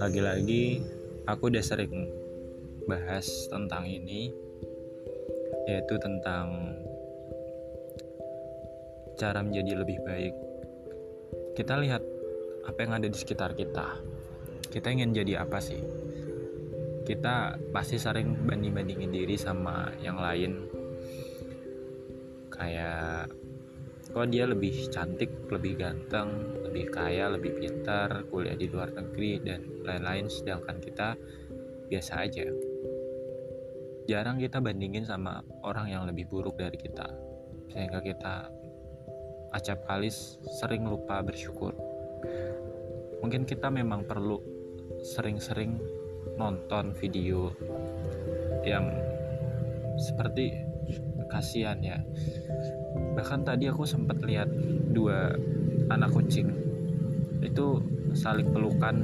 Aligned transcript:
Lagi-lagi 0.00 0.80
aku 1.28 1.52
udah 1.52 1.60
sering 1.60 2.08
bahas 2.88 3.28
tentang 3.52 3.84
ini 3.84 4.32
yaitu 5.68 6.00
tentang 6.00 6.80
cara 9.20 9.44
menjadi 9.44 9.84
lebih 9.84 10.00
baik. 10.00 10.32
Kita 11.52 11.76
lihat 11.84 12.00
apa 12.64 12.78
yang 12.80 12.96
ada 12.96 13.04
di 13.04 13.18
sekitar 13.20 13.52
kita. 13.52 14.00
Kita 14.72 14.88
ingin 14.88 15.12
jadi 15.12 15.44
apa 15.44 15.60
sih? 15.60 15.84
Kita 17.04 17.60
pasti 17.68 18.00
sering 18.00 18.48
banding-bandingin 18.48 19.12
diri 19.12 19.36
sama 19.36 19.92
yang 20.00 20.16
lain. 20.16 20.56
Kayak 22.48 23.28
kok 24.08 24.26
dia 24.32 24.48
lebih 24.48 24.88
cantik, 24.88 25.30
lebih 25.52 25.78
ganteng, 25.78 26.58
lebih 26.64 26.88
kaya, 26.88 27.28
lebih 27.32 27.56
pintar, 27.60 28.24
kuliah 28.28 28.56
di 28.56 28.66
luar 28.68 28.92
negeri, 28.92 29.40
dan 29.44 29.60
lain-lain, 29.84 30.26
sedangkan 30.28 30.80
kita 30.80 31.14
biasa 31.88 32.12
aja. 32.24 32.46
Jarang 34.08 34.40
kita 34.40 34.64
bandingin 34.64 35.04
sama 35.04 35.44
orang 35.64 35.92
yang 35.92 36.08
lebih 36.08 36.24
buruk 36.28 36.56
dari 36.56 36.80
kita, 36.80 37.08
sehingga 37.68 38.00
kita 38.00 38.48
acap 39.52 39.84
kalis 39.84 40.40
sering 40.60 40.88
lupa 40.88 41.20
bersyukur. 41.20 41.76
Mungkin 43.20 43.44
kita 43.44 43.68
memang 43.68 44.08
perlu 44.08 44.40
sering-sering 45.04 45.76
nonton 46.38 46.94
video 46.96 47.52
yang 48.64 48.88
seperti 49.98 50.54
kasihan 51.28 51.78
ya. 51.84 52.00
Bahkan 53.14 53.44
tadi 53.44 53.68
aku 53.68 53.84
sempat 53.84 54.18
lihat 54.24 54.48
dua 54.90 55.36
anak 55.92 56.10
kucing. 56.16 56.48
Itu 57.44 57.84
saling 58.16 58.50
pelukan 58.50 58.96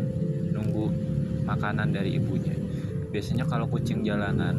nunggu 0.50 0.90
makanan 1.44 1.92
dari 1.92 2.16
ibunya. 2.16 2.56
Biasanya 3.12 3.46
kalau 3.46 3.70
kucing 3.70 4.02
jalanan 4.02 4.58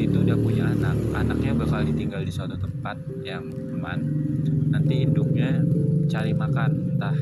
itu 0.00 0.24
udah 0.24 0.34
punya 0.34 0.66
anak. 0.66 0.96
Anaknya 1.14 1.54
bakal 1.54 1.86
ditinggal 1.86 2.26
di 2.26 2.32
suatu 2.32 2.58
tempat 2.58 2.98
yang 3.22 3.46
aman. 3.78 4.02
Nanti 4.74 5.06
induknya 5.06 5.62
cari 6.10 6.34
makan 6.34 6.98
entah 6.98 7.14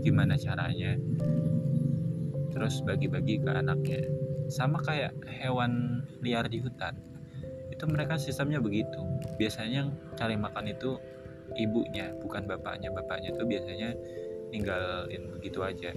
gimana 0.00 0.38
caranya. 0.40 0.96
Terus 2.54 2.80
bagi-bagi 2.86 3.42
ke 3.42 3.50
anaknya. 3.52 4.08
Sama 4.48 4.80
kayak 4.80 5.12
hewan 5.28 6.04
liar 6.24 6.48
di 6.48 6.60
hutan 6.60 7.13
itu 7.84 7.92
mereka 7.92 8.16
sistemnya 8.16 8.64
begitu. 8.64 8.96
Biasanya 9.36 9.84
yang 9.84 9.92
cari 10.16 10.40
makan 10.40 10.72
itu 10.72 10.96
ibunya 11.60 12.16
bukan 12.16 12.48
bapaknya. 12.48 12.88
Bapaknya 12.88 13.36
tuh 13.36 13.44
biasanya 13.44 13.92
ninggalin 14.48 15.28
begitu 15.36 15.60
aja. 15.60 15.92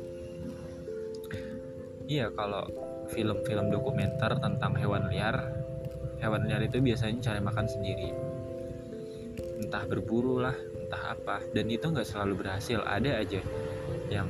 Iya 2.12 2.28
kalau 2.36 2.68
film-film 3.08 3.72
dokumenter 3.72 4.36
tentang 4.36 4.76
hewan 4.76 5.08
liar 5.08 5.56
hewan 6.20 6.44
liar 6.44 6.60
itu 6.68 6.84
biasanya 6.84 7.24
cari 7.24 7.40
makan 7.40 7.66
sendiri. 7.72 8.12
Entah 9.64 9.88
berburu 9.88 10.44
lah 10.44 10.56
entah 10.60 11.16
apa. 11.16 11.40
Dan 11.56 11.72
itu 11.72 11.88
nggak 11.88 12.04
selalu 12.04 12.44
berhasil. 12.44 12.84
Ada 12.84 13.24
aja 13.24 13.40
yang 14.12 14.28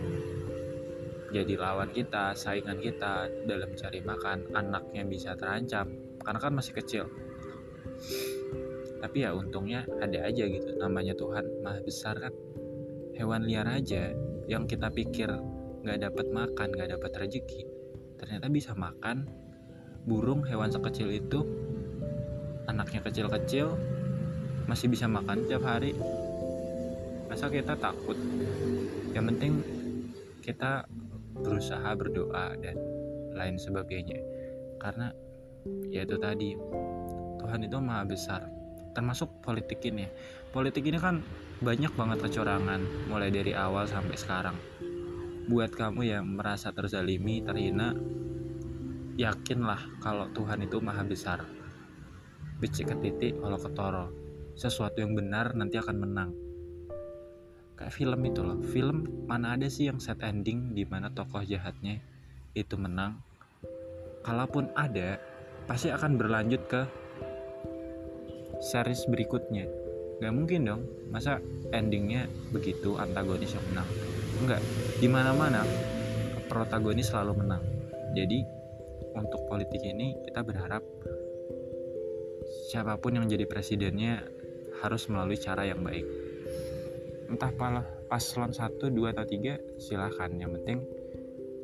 jadi 1.34 1.58
lawan 1.58 1.90
kita 1.90 2.38
saingan 2.38 2.78
kita 2.78 3.26
dalam 3.50 3.74
cari 3.74 4.06
makan 4.06 4.46
anaknya 4.54 5.02
bisa 5.10 5.34
terancam. 5.34 5.90
Karena 6.22 6.38
kan 6.38 6.54
masih 6.54 6.78
kecil 6.78 7.10
tapi 8.98 9.23
ya 9.23 9.34
untungnya 9.34 9.86
ada 10.02 10.26
aja 10.26 10.44
gitu 10.50 10.73
namanya 10.78 11.14
Tuhan 11.14 11.45
maha 11.62 11.80
besar 11.86 12.17
kan. 12.17 12.34
Hewan 13.17 13.50
liar 13.50 13.66
aja 13.66 14.14
yang 14.45 14.70
kita 14.70 14.94
pikir 14.94 15.30
nggak 15.86 16.00
dapat 16.06 16.26
makan 16.30 16.67
nggak 16.73 16.98
dapat 16.98 17.12
rezeki 17.26 17.66
ternyata 18.17 18.50
bisa 18.50 18.73
makan 18.73 19.30
burung 20.08 20.42
hewan 20.48 20.72
sekecil 20.73 21.11
itu. 21.14 21.44
Anaknya 22.67 22.99
kecil-kecil 22.99 23.67
masih 24.67 24.92
bisa 24.92 25.08
makan 25.08 25.48
tiap 25.48 25.64
hari. 25.64 25.95
Masa 27.32 27.48
kita 27.48 27.80
takut? 27.80 28.16
Yang 29.16 29.26
penting 29.32 29.54
kita 30.43 30.83
berusaha 31.38 31.88
berdoa 31.95 32.55
dan 32.60 32.76
lain 33.36 33.55
sebagainya. 33.55 34.20
Karena 34.80 35.11
ya 35.92 36.04
itu 36.04 36.16
tadi 36.20 36.55
Tuhan 37.37 37.65
itu 37.65 37.77
maha 37.77 38.03
besar. 38.03 38.49
Termasuk 38.93 39.42
politik 39.45 39.81
ini. 39.86 40.09
Politik 40.49 40.86
ini 40.89 40.98
kan 40.98 41.21
banyak 41.61 41.93
banget 41.93 42.17
kecurangan 42.25 43.09
mulai 43.09 43.30
dari 43.30 43.53
awal 43.53 43.86
sampai 43.86 44.17
sekarang. 44.17 44.58
Buat 45.48 45.73
kamu 45.73 46.02
yang 46.05 46.25
merasa 46.37 46.73
terzalimi 46.73 47.42
terhina 47.45 47.93
yakinlah 49.17 50.02
kalau 50.03 50.30
Tuhan 50.33 50.65
itu 50.65 50.77
maha 50.81 51.02
besar. 51.05 51.42
Becik 52.58 52.89
ke 52.89 52.95
titik 53.02 53.33
kalau 53.37 53.58
ketoro 53.58 54.27
sesuatu 54.58 54.98
yang 55.05 55.14
benar 55.14 55.54
nanti 55.54 55.77
akan 55.77 55.98
menang. 56.02 56.30
Kayak 57.77 57.93
film 57.93 58.21
itu 58.25 58.42
loh. 58.42 58.58
Film 58.65 59.05
mana 59.30 59.54
ada 59.54 59.69
sih 59.69 59.86
yang 59.86 60.02
set 60.02 60.17
ending 60.25 60.73
di 60.73 60.81
mana 60.81 61.14
tokoh 61.14 61.45
jahatnya 61.45 62.02
itu 62.58 62.73
menang? 62.73 63.21
Kalaupun 64.25 64.73
ada 64.73 65.21
pasti 65.69 65.93
akan 65.93 66.17
berlanjut 66.17 66.65
ke 66.65 66.81
series 68.62 69.06
berikutnya. 69.10 69.66
Nggak 70.18 70.34
mungkin 70.34 70.62
dong. 70.66 70.82
Masa 71.14 71.40
endingnya 71.70 72.26
begitu 72.50 72.98
antagonis 72.98 73.54
yang 73.54 73.66
menang? 73.72 73.90
Enggak 74.42 74.62
di 74.98 75.08
mana 75.10 75.62
protagonis 76.50 77.12
selalu 77.12 77.46
menang. 77.46 77.64
Jadi 78.17 78.42
untuk 79.14 79.46
politik 79.50 79.82
ini 79.86 80.17
kita 80.26 80.42
berharap 80.42 80.82
siapa 82.70 82.98
pun 82.98 83.17
yang 83.17 83.26
jadi 83.30 83.46
presidennya 83.46 84.26
harus 84.82 85.10
melalui 85.10 85.38
cara 85.38 85.66
yang 85.66 85.82
baik. 85.82 86.06
Entah 87.28 87.52
pas 87.52 87.84
paslon 88.08 88.56
1, 88.56 88.88
2, 88.88 89.14
atau 89.14 89.26
3 89.28 89.82
silahkan. 89.82 90.32
Yang 90.32 90.52
penting 90.62 90.78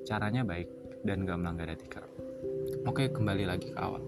caranya 0.04 0.44
baik 0.44 0.68
dan 1.08 1.24
gak 1.24 1.40
melanggar 1.40 1.72
etika. 1.72 2.04
Oke 2.84 3.08
kembali 3.08 3.48
lagi 3.48 3.72
ke 3.72 3.80
awal 3.80 4.04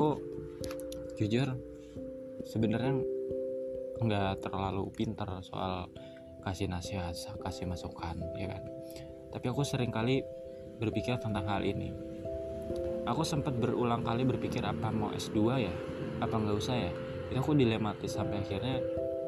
aku 0.00 0.16
jujur 1.20 1.44
sebenarnya 2.48 3.04
nggak 4.00 4.40
terlalu 4.40 4.88
pintar 4.96 5.28
soal 5.44 5.92
kasih 6.40 6.72
nasihat 6.72 7.12
kasih 7.44 7.68
masukan 7.68 8.16
ya 8.32 8.48
kan? 8.48 8.64
Tapi 9.28 9.52
aku 9.52 9.60
sering 9.60 9.92
kali 9.92 10.24
berpikir 10.80 11.20
tentang 11.20 11.44
hal 11.44 11.60
ini. 11.60 11.92
Aku 13.12 13.28
sempat 13.28 13.60
berulang 13.60 14.00
kali 14.00 14.24
berpikir 14.24 14.64
apa 14.64 14.88
mau 14.88 15.12
S2 15.12 15.68
ya 15.68 15.74
apa 16.24 16.32
nggak 16.32 16.56
usah 16.56 16.80
ya? 16.80 16.92
Itu 17.28 17.44
aku 17.44 17.52
dilematis 17.52 18.16
sampai 18.16 18.40
akhirnya 18.40 18.80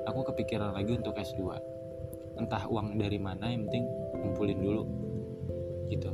aku 0.09 0.25
kepikiran 0.33 0.73
lagi 0.73 0.97
untuk 0.97 1.21
S2 1.21 1.53
entah 2.41 2.65
uang 2.65 2.97
dari 2.97 3.21
mana 3.21 3.53
yang 3.53 3.69
penting 3.69 3.85
kumpulin 4.25 4.57
dulu 4.57 4.83
gitu. 5.93 6.09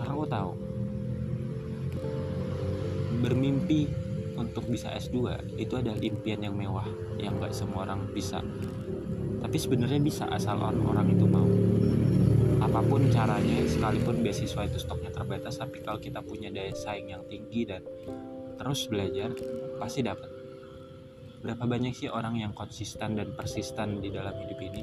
Karena 0.00 0.12
aku 0.16 0.24
tahu 0.24 0.50
bermimpi 3.22 3.86
untuk 4.34 4.66
bisa 4.66 4.90
S2 4.98 5.38
itu 5.54 5.78
adalah 5.78 6.02
impian 6.02 6.42
yang 6.42 6.58
mewah 6.58 6.84
yang 7.22 7.38
gak 7.38 7.54
semua 7.54 7.86
orang 7.86 8.10
bisa. 8.10 8.42
Tapi 9.38 9.56
sebenarnya 9.58 10.02
bisa 10.02 10.26
asal 10.26 10.58
orang-orang 10.58 11.14
itu 11.14 11.26
mau. 11.30 11.46
Apa 12.62 12.82
pun 12.82 13.06
caranya 13.10 13.62
sekalipun 13.66 14.22
beasiswa 14.26 14.66
itu 14.66 14.78
stoknya 14.82 15.14
terbatas 15.14 15.62
tapi 15.62 15.82
kalau 15.82 16.02
kita 16.02 16.18
punya 16.22 16.50
daya 16.50 16.74
saing 16.74 17.14
yang 17.14 17.22
tinggi 17.30 17.62
dan 17.66 17.86
terus 18.58 18.90
belajar 18.90 19.30
pasti 19.78 20.02
dapat. 20.02 20.30
Berapa 21.42 21.66
banyak 21.66 21.94
sih 21.94 22.06
orang 22.10 22.38
yang 22.38 22.54
konsisten 22.54 23.18
dan 23.18 23.34
persisten 23.34 23.98
di 23.98 24.14
dalam 24.14 24.34
hidup 24.46 24.58
ini? 24.62 24.82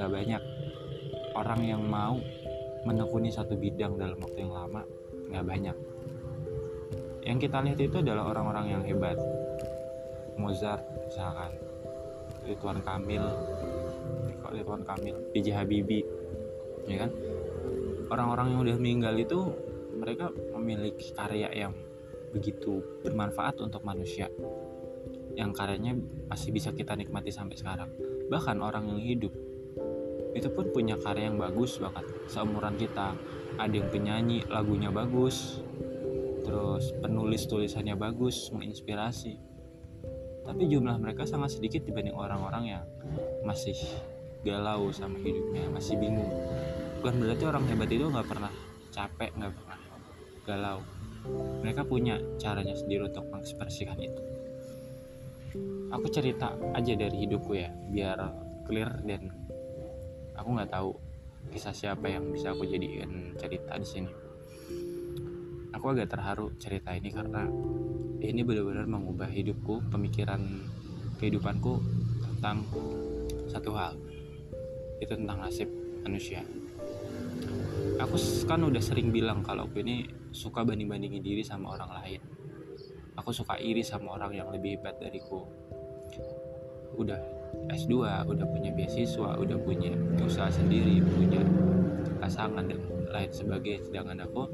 Nggak 0.00 0.10
banyak. 0.10 0.42
Orang 1.36 1.60
yang 1.64 1.84
mau 1.84 2.16
menekuni 2.88 3.28
satu 3.28 3.56
bidang 3.56 4.00
dalam 4.00 4.16
waktu 4.20 4.48
yang 4.48 4.52
lama 4.52 4.82
nggak 5.28 5.44
banyak 5.48 5.76
yang 7.22 7.38
kita 7.38 7.62
lihat 7.62 7.78
itu 7.78 7.96
adalah 8.02 8.30
orang-orang 8.34 8.78
yang 8.78 8.82
hebat. 8.82 9.18
Mozart 10.34 10.82
misalkan. 11.06 11.54
Ridwan 12.42 12.82
Kamil. 12.82 13.22
Ridwan 14.50 14.82
Kamil 14.82 15.16
B.J. 15.30 15.54
Habibie 15.54 16.02
ya 16.90 17.06
kan? 17.06 17.10
Orang-orang 18.10 18.46
yang 18.52 18.60
udah 18.66 18.76
meninggal 18.76 19.14
itu 19.16 19.38
mereka 19.96 20.34
memiliki 20.58 21.14
karya 21.14 21.48
yang 21.54 21.72
begitu 22.34 22.82
bermanfaat 23.06 23.62
untuk 23.62 23.86
manusia. 23.86 24.28
Yang 25.32 25.50
karyanya 25.56 25.96
masih 26.28 26.52
bisa 26.52 26.74
kita 26.74 26.92
nikmati 26.98 27.32
sampai 27.32 27.56
sekarang. 27.56 27.88
Bahkan 28.28 28.56
orang 28.60 28.90
yang 28.92 29.00
hidup 29.00 29.32
itu 30.32 30.48
pun 30.48 30.72
punya 30.72 30.96
karya 30.96 31.28
yang 31.28 31.38
bagus 31.40 31.78
banget 31.78 32.04
seumuran 32.28 32.76
kita. 32.76 33.16
Ada 33.60 33.84
yang 33.84 33.88
penyanyi 33.92 34.48
lagunya 34.48 34.88
bagus 34.88 35.60
terus 36.42 36.90
penulis 36.98 37.46
tulisannya 37.46 37.94
bagus 37.94 38.50
menginspirasi. 38.50 39.38
Tapi 40.42 40.62
jumlah 40.66 40.98
mereka 40.98 41.22
sangat 41.22 41.54
sedikit 41.58 41.86
dibanding 41.86 42.18
orang-orang 42.18 42.76
yang 42.78 42.84
masih 43.46 43.78
galau 44.42 44.90
sama 44.90 45.18
hidupnya 45.22 45.70
masih 45.70 45.94
bingung. 45.96 46.30
Bukan 46.98 47.14
berarti 47.22 47.44
orang 47.46 47.64
hebat 47.70 47.90
itu 47.90 48.06
nggak 48.10 48.26
pernah 48.26 48.52
capek 48.90 49.30
nggak 49.38 49.52
pernah 49.54 49.78
galau. 50.42 50.78
Mereka 51.62 51.86
punya 51.86 52.18
caranya 52.42 52.74
sendiri 52.74 53.06
untuk 53.06 53.22
mengekspresikan 53.30 53.98
itu. 54.02 54.22
Aku 55.94 56.10
cerita 56.10 56.58
aja 56.74 56.92
dari 56.98 57.22
hidupku 57.22 57.54
ya 57.54 57.70
biar 57.94 58.18
clear 58.66 58.90
dan 59.06 59.30
aku 60.34 60.48
nggak 60.58 60.70
tahu 60.72 60.96
kisah 61.52 61.74
siapa 61.74 62.08
yang 62.08 62.32
bisa 62.32 62.54
aku 62.54 62.64
jadikan 62.64 63.36
cerita 63.36 63.76
di 63.76 63.86
sini 63.86 64.21
aku 65.82 65.98
agak 65.98 66.14
terharu 66.14 66.54
cerita 66.62 66.94
ini 66.94 67.10
karena 67.10 67.42
ini 68.22 68.46
benar-benar 68.46 68.86
mengubah 68.86 69.26
hidupku 69.26 69.82
pemikiran 69.90 70.38
kehidupanku 71.18 71.82
tentang 72.22 72.62
satu 73.50 73.74
hal. 73.74 73.98
Itu 75.02 75.18
tentang 75.18 75.42
nasib 75.42 75.66
manusia. 76.06 76.46
Aku 77.98 78.14
kan 78.46 78.62
udah 78.62 78.78
sering 78.78 79.10
bilang 79.10 79.42
kalau 79.42 79.66
aku 79.66 79.82
ini 79.82 80.06
suka 80.30 80.62
banding-bandingin 80.62 81.18
diri 81.18 81.42
sama 81.42 81.74
orang 81.74 81.98
lain. 81.98 82.22
Aku 83.18 83.34
suka 83.34 83.58
iri 83.58 83.82
sama 83.82 84.14
orang 84.14 84.38
yang 84.38 84.54
lebih 84.54 84.78
hebat 84.78 85.02
dariku. 85.02 85.42
Udah 86.94 87.18
S2 87.74 87.90
udah 88.30 88.46
punya 88.46 88.70
beasiswa 88.70 89.34
udah 89.34 89.58
punya 89.58 89.90
usaha 90.22 90.46
sendiri 90.46 91.02
punya 91.02 91.42
pasangan 92.18 92.64
dan 92.66 92.80
lain 93.12 93.30
sebagainya. 93.30 93.80
Sedangkan 93.86 94.24
aku 94.24 94.48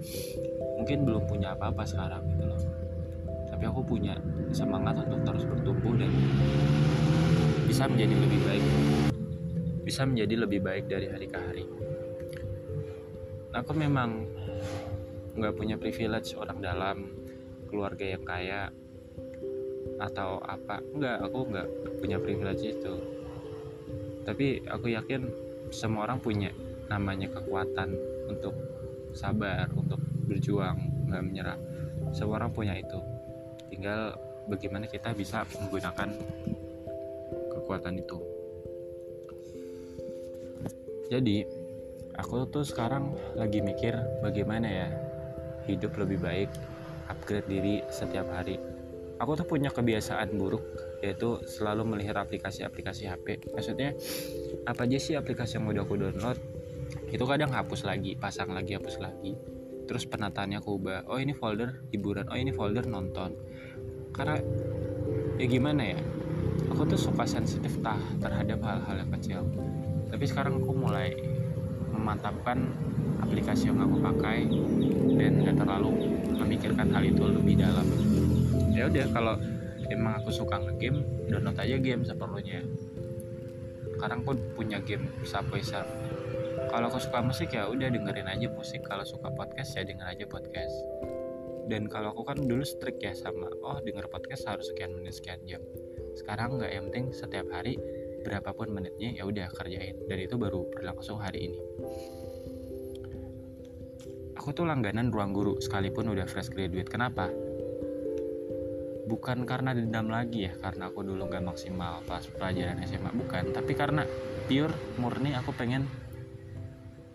mungkin 0.81 0.99
belum 1.07 1.25
punya 1.31 1.55
apa-apa 1.55 1.83
sekarang 1.87 2.23
gitu 2.35 2.45
loh. 2.49 2.61
Tapi 3.49 3.65
aku 3.67 3.81
punya 3.83 4.15
semangat 4.55 5.03
untuk 5.03 5.21
terus 5.27 5.45
bertumbuh 5.49 5.95
dan 5.99 6.13
bisa 7.67 7.85
menjadi 7.91 8.15
lebih 8.15 8.41
baik. 8.47 8.65
Bisa 9.83 10.03
menjadi 10.05 10.35
lebih 10.45 10.61
baik 10.61 10.85
dari 10.87 11.07
hari 11.09 11.27
ke 11.27 11.39
hari. 11.39 11.65
Aku 13.57 13.73
memang 13.73 14.29
nggak 15.39 15.55
punya 15.57 15.77
privilege 15.81 16.37
orang 16.37 16.59
dalam 16.61 16.97
keluarga 17.67 18.05
yang 18.05 18.23
kaya 18.23 18.71
atau 19.99 20.39
apa. 20.45 20.85
Nggak 20.95 21.17
aku 21.25 21.39
nggak 21.51 21.69
punya 21.99 22.17
privilege 22.21 22.65
itu. 22.69 22.95
Tapi 24.23 24.63
aku 24.69 24.93
yakin 24.93 25.25
semua 25.73 26.05
orang 26.09 26.21
punya 26.21 26.53
namanya 26.89 27.29
kekuatan 27.29 27.93
untuk 28.29 28.57
sabar 29.13 29.69
untuk 29.73 30.01
berjuang 30.29 30.77
nggak 31.09 31.23
menyerah. 31.25 31.59
Semua 32.13 32.41
orang 32.41 32.53
punya 32.53 32.77
itu. 32.77 33.01
Tinggal 33.69 34.17
bagaimana 34.49 34.89
kita 34.89 35.13
bisa 35.13 35.45
menggunakan 35.57 36.09
kekuatan 37.53 37.95
itu. 38.01 38.19
Jadi 41.09 41.45
aku 42.17 42.45
tuh 42.53 42.65
sekarang 42.65 43.17
lagi 43.37 43.65
mikir 43.65 43.97
bagaimana 44.21 44.69
ya 44.69 44.89
hidup 45.65 45.97
lebih 45.97 46.21
baik 46.21 46.51
upgrade 47.09 47.49
diri 47.49 47.75
setiap 47.89 48.29
hari. 48.33 48.61
Aku 49.19 49.35
tuh 49.35 49.49
punya 49.49 49.73
kebiasaan 49.73 50.37
buruk 50.37 50.63
yaitu 51.03 51.39
selalu 51.47 51.95
melihat 51.95 52.19
aplikasi-aplikasi 52.19 53.07
HP 53.07 53.55
maksudnya 53.55 53.95
apa 54.67 54.83
aja 54.83 54.99
sih 54.99 55.15
aplikasi 55.15 55.59
yang 55.59 55.71
udah 55.71 55.87
aku 55.87 55.95
download 55.95 56.39
itu 57.09 57.25
kadang 57.25 57.49
hapus 57.49 57.89
lagi 57.89 58.13
pasang 58.13 58.53
lagi 58.53 58.77
hapus 58.77 59.01
lagi. 59.01 59.33
Terus 59.89 60.05
penataannya 60.05 60.61
aku 60.61 60.77
ubah 60.77 61.09
oh 61.09 61.17
ini 61.17 61.33
folder 61.33 61.89
hiburan 61.89 62.29
oh 62.29 62.37
ini 62.37 62.53
folder 62.53 62.85
nonton. 62.85 63.33
Karena 64.13 64.37
ya 65.41 65.47
gimana 65.49 65.97
ya 65.97 66.01
aku 66.69 66.85
tuh 66.85 67.01
suka 67.01 67.25
sensitif 67.25 67.81
tah 67.81 67.97
terhadap 68.21 68.61
hal-hal 68.61 68.97
yang 69.01 69.11
kecil. 69.17 69.41
Tapi 70.13 70.25
sekarang 70.29 70.61
aku 70.61 70.73
mulai 70.77 71.17
memantapkan 71.89 72.69
aplikasi 73.25 73.73
yang 73.73 73.81
aku 73.81 73.99
pakai 73.99 74.45
dan 75.17 75.43
gak 75.43 75.57
terlalu 75.59 75.93
memikirkan 76.37 76.93
hal 76.93 77.03
itu 77.05 77.25
lebih 77.25 77.57
dalam. 77.57 77.89
Ya 78.77 78.87
udah 78.87 79.07
kalau 79.11 79.35
emang 79.89 80.21
aku 80.21 80.29
suka 80.29 80.61
ngegame 80.61 81.03
download 81.33 81.57
aja 81.57 81.77
game 81.81 82.05
seperlunya. 82.05 82.61
Sekarang 83.97 84.23
aku 84.23 84.37
punya 84.55 84.79
game 84.85 85.09
Subway 85.25 85.65
Surf 85.65 85.89
kalau 86.69 86.93
aku 86.93 87.01
suka 87.01 87.25
musik 87.25 87.57
ya 87.57 87.65
udah 87.65 87.89
dengerin 87.89 88.29
aja 88.29 88.47
musik. 88.53 88.85
Kalau 88.85 89.03
suka 89.03 89.33
podcast 89.33 89.73
ya 89.75 89.83
denger 89.89 90.05
aja 90.05 90.25
podcast. 90.29 90.77
Dan 91.69 91.89
kalau 91.89 92.13
aku 92.13 92.25
kan 92.29 92.39
dulu 92.41 92.65
strict 92.65 93.01
ya 93.01 93.13
sama 93.13 93.49
oh 93.65 93.81
denger 93.81 94.09
podcast 94.09 94.49
harus 94.49 94.69
sekian 94.69 94.93
menit 94.93 95.17
sekian 95.17 95.41
jam. 95.49 95.61
Sekarang 96.17 96.61
nggak 96.61 96.73
yang 96.73 96.89
penting 96.93 97.13
setiap 97.13 97.49
hari 97.53 97.81
berapapun 98.25 98.73
menitnya 98.73 99.17
ya 99.17 99.25
udah 99.25 99.49
kerjain. 99.53 99.97
Dan 100.09 100.19
itu 100.21 100.37
baru 100.37 100.69
berlangsung 100.73 101.21
hari 101.21 101.53
ini. 101.53 101.61
Aku 104.37 104.55
tuh 104.55 104.69
langganan 104.69 105.11
ruang 105.11 105.35
guru 105.35 105.59
sekalipun 105.59 106.13
udah 106.13 106.29
fresh 106.29 106.53
graduate. 106.53 106.89
Kenapa? 106.89 107.33
Bukan 109.09 109.49
karena 109.49 109.73
dendam 109.73 110.13
lagi 110.13 110.49
ya 110.49 110.53
karena 110.61 110.93
aku 110.93 111.01
dulu 111.01 111.33
gak 111.33 111.41
maksimal 111.41 112.05
pas 112.05 112.21
pelajaran 112.29 112.77
SMA 112.85 113.09
bukan 113.17 113.57
tapi 113.57 113.73
karena 113.73 114.05
pure 114.45 114.69
murni 115.01 115.33
aku 115.33 115.57
pengen 115.57 115.89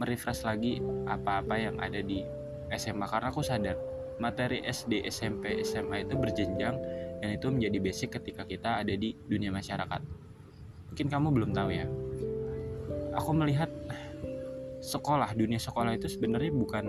merefresh 0.04 0.44
lagi 0.44 0.84
apa-apa 1.08 1.56
yang 1.56 1.80
ada 1.80 2.04
di 2.04 2.28
SMA 2.76 3.08
karena 3.08 3.32
aku 3.32 3.40
sadar 3.40 3.80
materi 4.20 4.62
SD, 4.62 5.08
SMP, 5.08 5.64
SMA 5.64 6.04
itu 6.04 6.20
berjenjang 6.20 6.76
dan 7.24 7.30
itu 7.32 7.48
menjadi 7.48 7.78
basic 7.80 8.20
ketika 8.20 8.44
kita 8.44 8.84
ada 8.84 8.94
di 8.94 9.16
dunia 9.16 9.50
masyarakat. 9.50 10.02
Mungkin 10.92 11.08
kamu 11.08 11.28
belum 11.32 11.50
tahu 11.56 11.70
ya. 11.72 11.88
Aku 13.16 13.32
melihat 13.32 13.72
sekolah 14.84 15.32
dunia 15.34 15.58
sekolah 15.58 15.96
itu 15.96 16.12
sebenarnya 16.12 16.52
bukan 16.52 16.86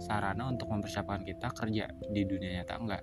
sarana 0.00 0.48
untuk 0.48 0.70
mempersiapkan 0.70 1.26
kita 1.26 1.52
kerja 1.52 1.90
di 2.08 2.22
dunia 2.24 2.62
nyata 2.62 2.74
enggak. 2.78 3.02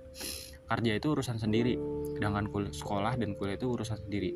Kerja 0.66 0.92
itu 0.96 1.06
urusan 1.14 1.38
sendiri 1.38 1.78
sedangkan 2.16 2.50
kuliah, 2.50 2.74
sekolah 2.74 3.14
dan 3.20 3.36
kuliah 3.38 3.60
itu 3.60 3.68
urusan 3.70 3.98
sendiri. 4.02 4.30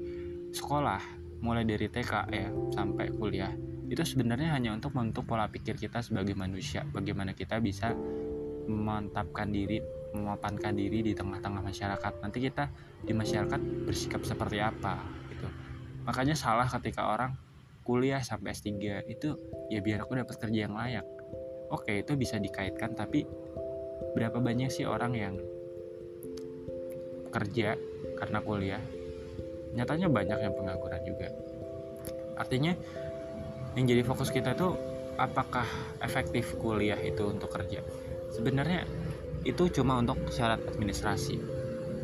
Sekolah 0.53 1.01
mulai 1.43 1.67
dari 1.67 1.91
TK 1.91 2.13
ya 2.31 2.49
sampai 2.73 3.11
kuliah 3.13 3.53
itu 3.93 4.01
sebenarnya 4.01 4.57
hanya 4.57 4.73
untuk 4.73 4.97
membentuk 4.97 5.29
pola 5.29 5.53
pikir 5.53 5.77
kita 5.77 6.01
sebagai 6.01 6.33
manusia. 6.33 6.81
Bagaimana 6.81 7.37
kita 7.37 7.61
bisa 7.61 7.93
memantapkan 8.65 9.53
diri 9.53 9.85
memapankan 10.17 10.73
diri 10.73 11.05
di 11.05 11.13
tengah-tengah 11.13 11.61
masyarakat. 11.61 12.13
Nanti 12.25 12.39
kita 12.41 12.73
di 13.05 13.13
masyarakat 13.13 13.61
bersikap 13.85 14.25
seperti 14.25 14.65
apa 14.65 15.23
makanya 16.03 16.35
salah 16.35 16.67
ketika 16.67 17.15
orang 17.15 17.39
kuliah 17.83 18.23
sampai 18.23 18.55
S3 18.55 19.07
itu 19.11 19.35
ya 19.71 19.83
biar 19.83 20.07
aku 20.07 20.19
dapat 20.19 20.39
kerja 20.39 20.67
yang 20.71 20.75
layak. 20.75 21.07
Oke 21.73 22.03
itu 22.03 22.15
bisa 22.15 22.39
dikaitkan 22.39 22.95
tapi 22.95 23.27
berapa 24.13 24.39
banyak 24.39 24.71
sih 24.71 24.87
orang 24.87 25.13
yang 25.17 25.35
kerja 27.33 27.81
karena 28.21 28.39
kuliah 28.45 28.83
nyatanya 29.73 30.09
banyak 30.09 30.39
yang 30.41 30.55
pengangguran 30.55 31.03
juga. 31.05 31.29
Artinya 32.37 32.73
yang 33.77 33.85
jadi 33.89 34.03
fokus 34.05 34.29
kita 34.29 34.53
itu 34.53 34.77
apakah 35.17 35.65
efektif 36.05 36.57
kuliah 36.61 36.99
itu 37.01 37.25
untuk 37.29 37.53
kerja? 37.53 37.81
Sebenarnya 38.33 38.85
itu 39.45 39.69
cuma 39.73 39.99
untuk 39.99 40.29
syarat 40.29 40.61
administrasi. 40.69 41.41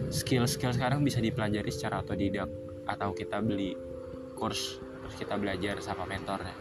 Skill-skill 0.08 0.72
sekarang 0.72 1.04
bisa 1.04 1.20
dipelajari 1.20 1.68
secara 1.68 2.00
otodidak 2.00 2.48
atau 2.88 3.12
kita 3.12 3.44
beli 3.44 3.76
kurs 4.32 4.80
terus 4.80 5.14
kita 5.20 5.37
belajar 5.37 5.80
sama 5.84 6.08
mentornya. 6.08 6.52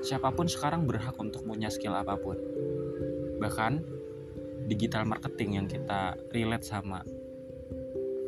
Siapa 0.00 0.32
pun 0.32 0.48
sekarang 0.48 0.88
berhak 0.88 1.16
untuk 1.20 1.44
punya 1.44 1.68
skill 1.68 1.96
apa 1.96 2.16
pun. 2.16 2.36
Bahkan 3.40 3.72
digital 4.66 5.04
marketing 5.04 5.50
yang 5.60 5.66
kita 5.68 6.16
relate 6.32 6.64
sama 6.64 7.04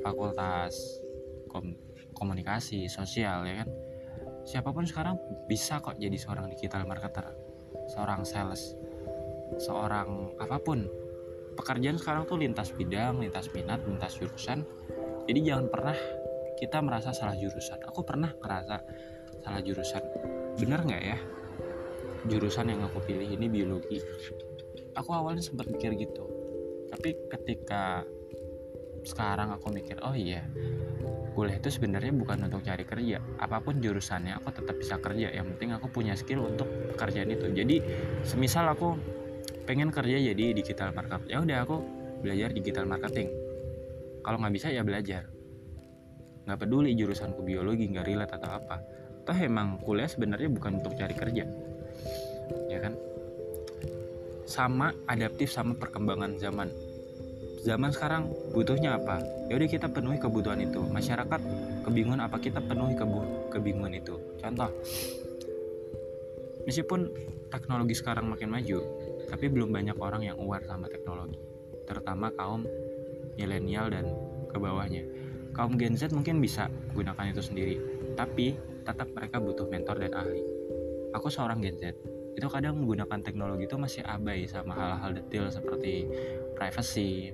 fakultas 0.05 1.01
komunikasi 2.15 2.87
sosial 2.89 3.45
ya 3.45 3.67
kan? 3.67 3.69
Siapa 4.45 4.71
pun 4.71 4.87
sekarang 4.89 5.19
bisa 5.51 5.81
kok 5.81 5.97
jadi 5.99 6.17
seorang 6.17 6.49
digital 6.53 6.85
marketer 6.89 7.33
seorang 7.91 8.25
sales 8.25 8.79
seorang 9.61 10.35
apa 10.41 10.59
pun. 10.59 10.87
Pekerjaan 11.55 11.95
sekarang 11.95 12.27
tuh 12.27 12.35
lintas 12.43 12.75
bidang 12.75 13.23
lintas 13.23 13.47
minat 13.55 13.79
lintas 13.87 14.19
jurusan. 14.19 14.67
Jadi 15.25 15.41
jangan 15.47 15.71
pernah 15.71 15.97
kita 16.59 16.83
merasa 16.83 17.15
salah 17.15 17.39
jurusan. 17.39 17.79
Aku 17.87 18.03
pernah 18.03 18.35
ngerasa 18.35 18.77
salah 19.39 19.63
jurusan. 19.63 20.03
Bener 20.59 20.83
nggak 20.83 21.03
ya? 21.03 21.19
Jurusan 22.27 22.75
yang 22.75 22.83
aku 22.83 22.99
pilih 23.07 23.29
ini 23.31 23.47
biologi. 23.47 24.03
Aku 24.99 25.15
awalnya 25.15 25.47
sempat 25.47 25.71
mikir 25.71 25.95
gitu. 25.95 26.27
Tapi 26.91 27.31
ketika 27.31 28.03
sekarang 29.05 29.53
aku 29.53 29.69
mikir 29.69 30.01
oh 30.01 30.17
iya 30.17 30.49
kuliah 31.35 31.59
itu 31.59 31.69
sebenarnya 31.69 32.15
bukan 32.15 32.47
untuk 32.47 32.63
cari 32.63 32.87
kerja. 32.87 33.19
Apa 33.43 33.59
pun 33.59 33.83
jurusannya 33.83 34.39
aku 34.39 34.55
tetap 34.55 34.79
bisa 34.79 34.97
kerja. 35.03 35.35
Yang 35.35 35.59
penting 35.59 35.71
aku 35.75 35.87
punya 35.91 36.15
skill 36.15 36.47
untuk 36.47 36.71
pekerjaan 36.95 37.29
itu. 37.35 37.51
Jadi 37.51 37.83
semisal 38.23 38.71
aku 38.71 38.95
pengen 39.67 39.91
kerja 39.91 40.21
jadi 40.21 40.53
digital 40.53 40.93
marketing 40.93 41.29
ya 41.33 41.39
udah 41.41 41.59
aku 41.67 41.77
belajar 42.23 42.49
digital 42.55 42.85
marketing. 42.87 43.29
Kalau 44.25 44.41
nggak 44.41 44.55
bisa 44.55 44.73
ya 44.73 44.81
belajar. 44.87 45.29
Nggak 46.49 46.59
peduli 46.65 46.97
jurusanku 46.97 47.45
biologi 47.45 47.91
nggak 47.91 48.07
relate 48.07 48.33
atau 48.39 48.51
apa. 48.55 48.77
Toh 49.25 49.37
emang 49.37 49.81
kuliah 49.81 50.09
sebenarnya 50.09 50.49
bukan 50.49 50.81
untuk 50.81 50.97
cari 50.97 51.13
kerja. 51.13 51.45
Ya 52.69 52.79
kan? 52.81 52.95
Sama 54.45 54.93
adaptif 55.09 55.49
sama 55.49 55.73
perkembangan 55.77 56.37
zaman 56.37 56.69
zaman 57.65 57.89
sekarang 57.89 58.29
butuhnya 58.53 59.01
apa? 59.01 59.25
Ya 59.49 59.57
udah 59.57 59.69
kita 59.73 59.89
penuhi 59.89 60.21
kebutuhan 60.21 60.61
itu. 60.61 60.85
Masyarakat 60.85 61.41
kebingungan 61.89 62.21
apa? 62.21 62.37
Kita 62.37 62.61
penuhi 62.61 62.93
kebu 62.93 63.49
kebingungan 63.49 63.97
itu. 63.97 64.21
Contoh 64.37 64.69
meskipun 66.69 67.09
teknologi 67.49 67.97
sekarang 67.97 68.29
makin 68.29 68.53
maju 68.53 68.79
tapi 69.29 69.49
belum 69.49 69.73
banyak 69.73 69.97
orang 69.97 70.29
yang 70.29 70.37
aware 70.37 70.69
sama 70.69 70.93
teknologi. 70.93 71.41
Terutama 71.89 72.29
kaum 72.37 72.69
milenial 73.41 73.89
dan 73.89 74.13
ke 74.53 74.57
bawahnya. 74.61 75.03
Kaum 75.57 75.81
Gen 75.81 75.97
Z 75.97 76.13
mungkin 76.13 76.45
bisa 76.45 76.69
gunakan 76.93 77.33
itu 77.33 77.41
sendiri 77.41 77.77
tapi 78.13 78.61
tetap 78.85 79.09
mereka 79.17 79.41
butuh 79.41 79.65
mentor 79.73 79.97
dan 80.05 80.13
ahli. 80.13 80.45
Aku 81.17 81.33
seorang 81.33 81.65
Gen 81.65 81.81
Z 81.81 81.97
itu 82.35 82.47
kadang 82.51 82.77
menggunakan 82.83 83.23
teknologi 83.23 83.65
itu 83.65 83.79
masih 83.79 84.03
abai 84.03 84.45
sama 84.51 84.75
hal-hal 84.75 85.15
detail 85.15 85.47
seperti 85.55 86.11
privacy, 86.59 87.31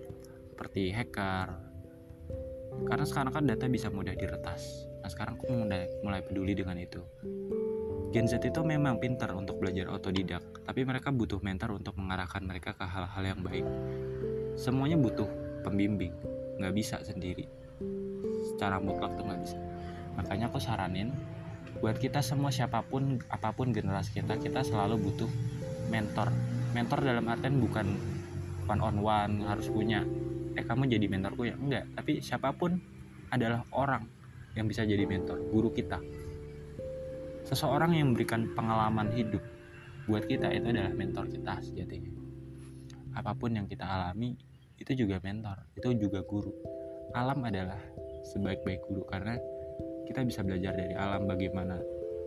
seperti 0.61 0.93
hacker. 0.93 1.57
Karena 2.85 3.09
sekarang 3.09 3.33
kan 3.33 3.49
data 3.49 3.65
bisa 3.65 3.89
mudah 3.89 4.13
diretas. 4.13 4.85
Nah 5.01 5.09
sekarang 5.09 5.41
aku 5.41 5.49
mulai, 5.49 5.89
mulai 6.05 6.21
peduli 6.21 6.53
dengan 6.53 6.77
itu. 6.77 7.01
Gen 8.13 8.29
Z 8.29 8.45
itu 8.45 8.61
memang 8.61 9.01
pintar 9.01 9.33
untuk 9.33 9.57
belajar 9.57 9.89
otodidak 9.89 10.45
tapi 10.69 10.85
mereka 10.85 11.09
butuh 11.17 11.41
mentor 11.41 11.81
untuk 11.81 11.97
mengarahkan 11.97 12.45
mereka 12.45 12.77
ke 12.77 12.85
hal-hal 12.85 13.25
yang 13.25 13.41
baik. 13.41 13.65
Semuanya 14.61 15.01
butuh 15.01 15.25
pembimbing 15.65 16.13
nggak 16.61 16.77
bisa 16.77 17.01
sendiri. 17.01 17.49
Secara 18.53 18.77
mutlak 18.85 19.17
tuh 19.17 19.25
nggak 19.25 19.41
bisa. 19.41 19.57
Makanya 20.21 20.53
aku 20.53 20.61
saranin 20.61 21.09
buat 21.81 21.97
kita 21.97 22.21
semua 22.21 22.53
siapa 22.53 22.85
pun 22.85 23.17
apa 23.33 23.57
pun 23.57 23.73
generasi 23.73 24.13
kita 24.13 24.37
kita 24.37 24.61
selalu 24.61 25.09
butuh 25.09 25.31
mentor. 25.89 26.29
Mentor 26.77 27.01
dalam 27.01 27.25
artian 27.33 27.57
bukan 27.57 27.97
one 28.69 28.83
on 28.85 29.01
one 29.01 29.35
harus 29.49 29.65
punya 29.73 30.05
eh 30.57 30.65
kamu 30.65 30.91
jadi 30.91 31.07
mentorku 31.07 31.47
ya? 31.47 31.55
Enggak 31.55 31.85
tapi 31.95 32.19
siapa 32.23 32.51
pun 32.55 32.79
adalah 33.31 33.63
orang 33.75 34.07
yang 34.59 34.67
bisa 34.67 34.83
jadi 34.83 35.07
mentor 35.07 35.39
guru 35.51 35.71
kita. 35.71 36.03
Seseorang 37.47 37.95
yang 37.95 38.15
memberikan 38.15 38.51
pengalaman 38.55 39.11
hidup 39.15 39.43
buat 40.11 40.27
kita 40.27 40.51
itu 40.51 40.71
adalah 40.75 40.95
mentor 40.95 41.31
kita 41.31 41.63
sejatinya 41.63 42.21
apa 43.15 43.35
pun 43.35 43.51
yang 43.55 43.67
kita 43.67 43.83
alami 43.87 44.39
itu 44.79 45.05
juga 45.05 45.21
mentor 45.21 45.67
itu 45.77 45.93
juga 45.99 46.23
guru. 46.25 46.55
Alam 47.13 47.43
adalah 47.43 47.79
sebaik-baik 48.33 48.87
guru 48.87 49.03
karena 49.05 49.37
kita 50.07 50.23
bisa 50.23 50.41
belajar 50.47 50.73
dari 50.79 50.95
alam 50.95 51.27
bagaimana 51.27 51.79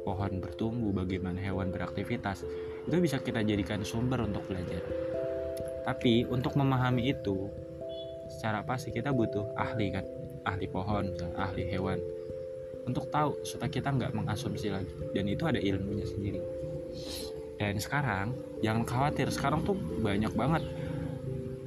pohon 0.03 0.43
bertumbuh 0.43 0.91
bagaimana 0.91 1.39
hewan 1.39 1.71
beraktivitas. 1.71 2.43
Itu 2.83 2.99
bisa 2.99 3.23
kita 3.23 3.41
jadikan 3.41 3.81
sumber 3.87 4.27
untuk 4.27 4.43
belajar. 4.45 4.83
Tapi 5.87 6.27
untuk 6.27 6.59
memahami 6.59 7.15
itu 7.15 7.47
secara 8.33 8.65
pasti 8.65 8.89
kita 8.89 9.13
butuh 9.13 9.53
ahli 9.53 9.93
kan 9.93 10.05
ahli 10.49 10.65
pohon 10.65 11.13
ahli 11.37 11.63
hewan 11.69 12.01
untuk 12.83 13.07
tahu 13.07 13.39
supaya 13.47 13.71
kita 13.71 13.93
nggak 13.93 14.11
mengasumsi 14.11 14.73
lagi 14.73 14.91
dan 15.15 15.25
itu 15.29 15.43
ada 15.47 15.61
ilmunya 15.61 16.03
sendiri 16.03 16.41
dan 17.61 17.79
sekarang 17.79 18.35
jangan 18.59 18.83
khawatir 18.83 19.29
sekarang 19.31 19.63
tuh 19.63 19.77
banyak 19.77 20.33
banget 20.33 20.65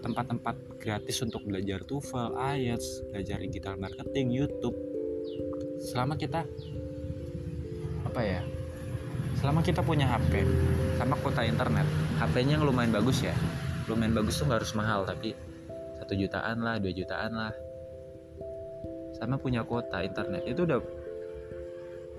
tempat-tempat 0.07 0.55
gratis 0.79 1.19
untuk 1.27 1.43
belajar 1.43 1.83
TOEFL, 1.83 2.39
IELTS, 2.39 3.11
belajar 3.11 3.43
digital 3.43 3.75
marketing, 3.75 4.31
YouTube. 4.31 4.79
Selama 5.83 6.15
kita 6.15 6.47
apa 8.07 8.21
ya? 8.23 8.41
Selama 9.43 9.67
kita 9.67 9.83
punya 9.83 10.07
HP 10.07 10.47
sama 10.95 11.19
kuota 11.19 11.43
internet, 11.43 11.85
HP-nya 12.23 12.63
lumayan 12.63 12.95
bagus 12.95 13.27
ya. 13.27 13.35
Lumayan 13.91 14.15
bagus 14.15 14.39
tuh 14.39 14.47
nggak 14.47 14.63
harus 14.63 14.75
mahal 14.79 15.03
tapi 15.03 15.35
satu 16.07 16.23
jutaan 16.23 16.63
lah 16.63 16.79
dua 16.79 16.95
jutaan 16.95 17.35
lah. 17.35 17.51
Sama 19.19 19.43
punya 19.43 19.67
kuota 19.67 20.07
internet. 20.07 20.47
Itu 20.47 20.63
udah 20.63 20.79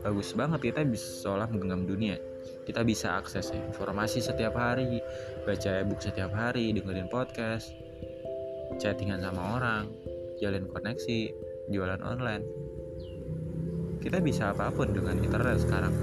bagus 0.04 0.36
banget. 0.36 0.60
Kita 0.76 0.84
bisa 0.84 1.08
seolah 1.24 1.48
menggenggam 1.48 1.88
dunia. 1.88 2.20
Kita 2.68 2.84
bisa 2.84 3.16
akses 3.16 3.56
informasi 3.56 4.20
setiap 4.20 4.60
hari 4.60 5.00
baca 5.48 5.72
e-book 5.80 6.04
setiap 6.04 6.36
hari 6.36 6.76
dengerin 6.76 7.08
podcast 7.08 7.72
chattingan 8.76 9.24
sama 9.24 9.56
orang 9.56 9.88
jalin 10.44 10.68
koneksi 10.68 11.32
jualan 11.72 12.04
online. 12.04 12.44
Kita 14.04 14.20
bisa 14.20 14.52
apa 14.52 14.68
pun 14.76 14.92
dengan 14.92 15.16
internet 15.16 15.64
sekarang. 15.64 15.96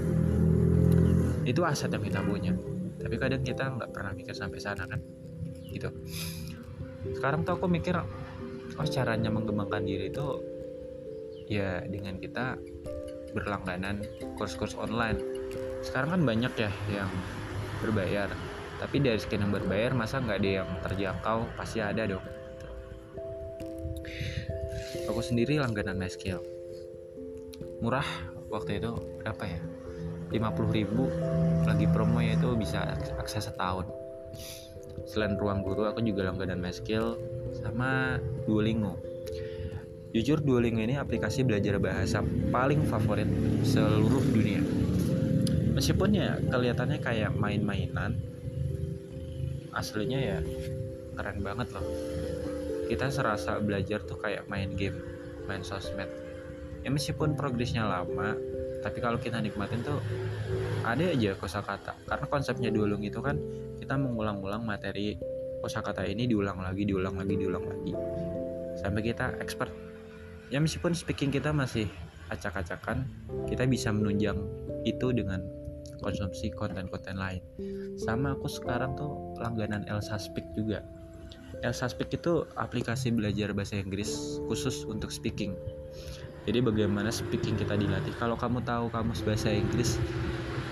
Itu 1.45 1.69
aset 1.69 1.93
yang 1.93 2.01
kita 2.01 2.25
punya. 2.25 2.57
Tapi 2.97 3.21
kadang 3.21 3.45
kita 3.45 3.77
nggak 3.77 3.93
pernah 3.93 4.17
mikir 4.17 4.33
sampai 4.33 4.57
sana 4.57 4.89
kan? 4.89 5.05
Gitu 5.69 5.93
sekarang 7.13 7.45
tuh 7.45 7.61
aku 7.61 7.69
mikir 7.69 8.01
oh 8.75 8.89
caranya 8.89 9.29
mengembangkan 9.29 9.85
diri 9.85 10.09
itu 10.09 10.41
ya 11.47 11.85
dengan 11.85 12.17
kita 12.17 12.57
berlangganan 13.37 14.01
kurs-kurs 14.41 14.79
online. 14.79 15.21
Sekarang 15.85 16.17
kan 16.17 16.23
banyak 16.25 16.53
ya 16.57 16.71
yang 16.89 17.11
berbayar 17.85 18.33
tapi 18.81 18.99
dari 18.99 19.17
sekian 19.17 19.47
yang 19.47 19.55
berbayar 19.55 19.95
masa 19.95 20.19
nggak 20.19 20.39
ada 20.41 20.51
yang 20.65 20.69
terjangkau? 20.83 21.47
Pasti 21.55 21.79
ada 21.79 22.05
dong. 22.09 22.25
Aku 25.09 25.21
sendiri 25.21 25.61
langganan 25.61 26.01
MySkill 26.01 26.43
murah 27.83 28.07
waktu 28.49 28.81
itu 28.81 28.93
berapa 29.21 29.45
ya? 29.45 29.61
50 30.33 30.73
ribu. 30.73 31.09
Lagi 31.65 31.89
promo 31.89 32.21
ya 32.21 32.37
itu 32.37 32.53
bisa 32.57 32.97
akses 33.17 33.49
setahun 33.49 33.89
selain 35.05 35.37
ruang 35.37 35.61
guru 35.67 35.85
aku 35.89 36.01
juga 36.01 36.27
langganan 36.29 36.61
MySkill 36.63 37.19
sama 37.55 38.19
Duolingo. 38.47 38.99
Jujur 40.15 40.39
Duolingo 40.39 40.79
ini 40.79 40.95
aplikasi 40.95 41.43
belajar 41.43 41.83
bahasa 41.83 42.23
paling 42.55 42.87
favorit 42.87 43.27
seluruh 43.67 44.23
dunia. 44.31 44.63
Meskipun 45.75 46.15
ya 46.15 46.39
kelihatannya 46.39 47.03
kayak 47.03 47.35
main-mainan 47.35 48.15
aslinya 49.75 50.23
ya 50.23 50.39
keren 51.19 51.43
banget 51.43 51.75
loh. 51.75 51.83
Kita 52.87 53.11
serasa 53.11 53.59
belajar 53.59 54.07
tuh 54.07 54.15
kayak 54.23 54.47
main 54.47 54.71
game 54.79 55.03
main 55.51 55.67
sosmed. 55.67 56.07
Ya 56.87 56.95
meskipun 56.95 57.35
progresnya 57.35 57.83
lama 57.83 58.39
tapi 58.87 59.03
kalau 59.03 59.19
kita 59.19 59.43
nikmatin 59.43 59.83
tuh 59.83 59.99
ada 60.87 61.11
aja 61.11 61.35
kosakata. 61.35 61.99
Karena 62.07 62.27
konsepnya 62.31 62.71
Duolingo 62.71 63.03
itu 63.03 63.19
kan 63.19 63.35
kita 63.85 64.01
mengulang-ulang 64.01 64.65
materi 64.65 65.21
kosakata 65.61 66.09
ini 66.09 66.25
diulang 66.25 66.57
lagi 66.57 66.89
diulang 66.89 67.21
lagi 67.21 67.37
diulang 67.37 67.69
lagi. 67.69 67.93
Sampai 68.81 69.05
kita 69.05 69.37
expert. 69.45 69.69
Ya 70.49 70.57
meskipun 70.57 70.97
speaking 70.97 71.29
kita 71.29 71.53
masih 71.53 71.85
acak-acakan 72.33 73.05
kita 73.45 73.69
bisa 73.69 73.93
menunjang 73.93 74.41
itu 74.89 75.13
dengan 75.13 75.45
konsumsi 76.01 76.49
konten-konten 76.49 77.21
lain. 77.21 77.45
Sama 78.01 78.33
aku 78.33 78.49
sekarang 78.49 78.97
tuh 78.97 79.37
langganan 79.37 79.85
Elsa 79.85 80.17
Speak 80.17 80.49
juga. 80.57 80.81
Elsa 81.61 81.93
Speak 81.93 82.09
itu 82.09 82.49
aplikasi 82.57 83.13
belajar 83.13 83.53
bahasa 83.53 83.77
Inggris 83.77 84.41
khusus 84.49 84.89
untuk 84.89 85.13
speaking. 85.13 85.53
Jadi 86.49 86.65
bagaimana 86.65 87.13
speaking 87.13 87.61
kita 87.61 87.77
dilatih? 87.77 88.17
Kalau 88.17 88.41
kamu 88.41 88.65
tahu 88.65 88.89
kamu 88.89 89.13
bahasa 89.29 89.53
Inggris 89.53 90.01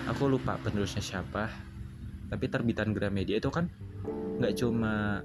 aku 0.09 0.33
lupa 0.33 0.57
penulisnya 0.65 1.01
siapa 1.01 1.72
tapi 2.33 2.49
terbitan 2.49 2.97
Gramedia 2.97 3.37
itu 3.37 3.53
kan 3.53 3.69
nggak 4.41 4.57
cuma 4.57 5.21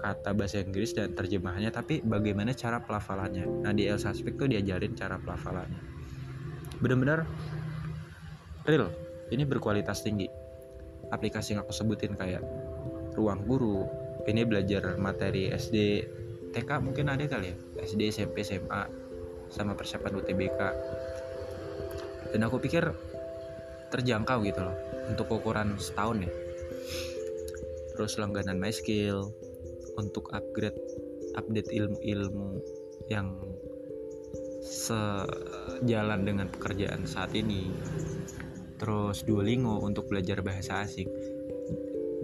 kata 0.00 0.32
bahasa 0.32 0.64
Inggris 0.64 0.96
dan 0.96 1.12
terjemahannya 1.12 1.68
tapi 1.68 2.00
bagaimana 2.00 2.56
cara 2.56 2.80
pelafalannya. 2.80 3.44
Nah 3.62 3.70
di 3.76 3.84
Elsa 3.84 4.16
Speak 4.16 4.40
tuh 4.40 4.48
diajarin 4.48 4.96
cara 4.96 5.20
pelafalannya. 5.20 5.78
Benar-benar 6.80 7.28
real. 8.64 8.88
Ini 9.28 9.44
berkualitas 9.44 10.02
tinggi. 10.02 10.26
Aplikasi 11.12 11.54
yang 11.54 11.62
aku 11.62 11.70
sebutin 11.76 12.16
kayak 12.16 12.42
ruang 13.14 13.44
guru 13.44 13.84
ini 14.24 14.42
belajar 14.48 14.96
materi 14.96 15.52
SD 15.52 15.76
TK 16.56 16.70
mungkin 16.80 17.12
ada 17.12 17.28
kali 17.28 17.52
ya. 17.52 17.56
SD 17.84 18.10
SMP 18.10 18.42
SMA 18.42 18.88
sama 19.52 19.76
persiapan 19.76 20.16
UTBK 20.16 20.60
dan 22.32 22.40
aku 22.48 22.56
pikir 22.56 22.88
terjangkau 23.92 24.40
gitu 24.48 24.60
loh 24.64 24.76
untuk 25.06 25.28
ukuran 25.28 25.76
setahun 25.76 26.24
ya. 26.24 26.32
Terus 27.92 28.16
langganan 28.16 28.56
my 28.56 28.72
skill 28.72 29.28
untuk 30.00 30.32
upgrade 30.32 30.76
update 31.36 31.68
ilmu-ilmu 31.68 32.60
yang 33.12 33.36
sejalan 34.64 36.24
dengan 36.24 36.48
pekerjaan 36.48 37.04
saat 37.04 37.36
ini. 37.36 37.68
Terus 38.80 39.22
Duolingo 39.28 39.84
untuk 39.84 40.08
belajar 40.08 40.40
bahasa 40.40 40.82
asing. 40.82 41.06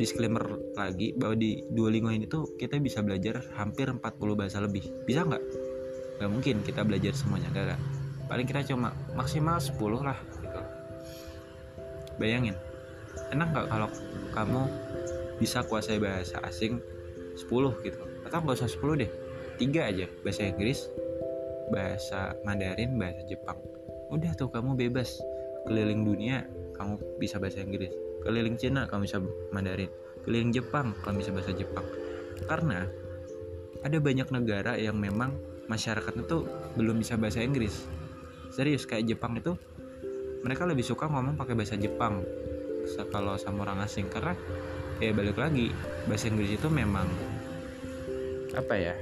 Disclaimer 0.01 0.43
lagi 0.79 1.13
bahwa 1.13 1.37
di 1.37 1.63
Duolingo 1.69 2.09
ini 2.09 2.25
tuh 2.25 2.57
kita 2.57 2.81
bisa 2.81 3.05
belajar 3.05 3.45
hampir 3.59 3.91
40 3.91 4.01
bahasa 4.35 4.59
lebih. 4.63 4.83
Bisa 5.05 5.27
nggak? 5.27 5.45
Nggak 6.19 6.31
mungkin 6.31 6.57
kita 6.67 6.83
belajar 6.83 7.15
semuanya 7.15 7.47
gak, 7.55 7.77
gak 7.77 7.81
paling 8.29 8.45
kita 8.45 8.61
cuma 8.69 8.93
maksimal 9.17 9.57
10 9.57 9.81
lah 10.05 10.19
bayangin. 12.19 12.55
Enak 13.33 13.49
gak 13.55 13.67
kalau 13.71 13.89
kamu 14.35 14.63
bisa 15.39 15.63
kuasai 15.65 16.03
bahasa 16.03 16.43
asing 16.45 16.83
10 17.39 17.47
gitu? 17.87 18.01
Atau 18.27 18.43
nggak 18.43 18.59
usah 18.59 18.71
10 18.71 19.01
deh 19.01 19.11
tiga 19.59 19.91
aja. 19.91 20.07
Bahasa 20.23 20.47
Inggris 20.47 20.87
bahasa 21.69 22.33
Mandarin 22.47 22.97
bahasa 22.97 23.21
Jepang. 23.27 23.59
Udah 24.09 24.33
tuh 24.39 24.49
kamu 24.49 24.79
bebas. 24.79 25.21
Keliling 25.69 26.07
dunia 26.07 26.49
kamu 26.79 26.97
bisa 27.21 27.37
bahasa 27.37 27.61
Inggris. 27.61 27.93
Keliling 28.25 28.57
Cina 28.57 28.89
kamu 28.89 29.05
bisa 29.05 29.19
Mandarin. 29.53 29.91
Keliling 30.25 30.55
Jepang 30.55 30.97
kamu 31.05 31.21
bisa 31.21 31.31
bahasa 31.35 31.53
Jepang. 31.53 31.85
Karena 32.49 32.89
ada 33.85 33.99
banyak 34.01 34.29
negara 34.33 34.75
yang 34.81 34.97
memang 34.97 35.37
masyarakatnya 35.69 36.25
tuh 36.25 36.49
belum 36.79 37.03
bisa 37.03 37.21
bahasa 37.21 37.45
Inggris. 37.45 37.85
Serius 38.49 38.89
kayak 38.89 39.13
Jepang 39.13 39.37
itu 39.37 39.55
mereka 40.43 40.63
lebih 40.69 40.87
suka 40.87 41.11
ngomong 41.11 41.35
pakai 41.35 41.55
bahasa 41.59 41.75
Jepang. 41.75 42.23
Kalau 43.13 43.37
sama 43.37 43.69
orang 43.69 43.85
asing 43.85 44.09
karena 44.09 44.33
ya 44.99 45.13
balik 45.13 45.37
lagi 45.37 45.71
bahasa 46.09 46.33
Inggris 46.33 46.57
itu 46.57 46.69
memang 46.73 47.07
apa 48.57 48.75
ya 48.75 48.97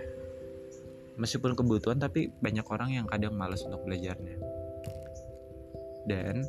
meskipun 1.16 1.57
kebutuhan 1.57 1.97
tapi 1.97 2.28
banyak 2.28 2.66
orang 2.69 2.90
yang 2.93 3.07
kadang 3.09 3.33
males 3.38 3.64
untuk 3.64 3.87
belajarnya. 3.87 4.37
Dan 6.07 6.45